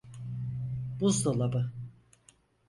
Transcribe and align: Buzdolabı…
Buzdolabı… 0.99 1.71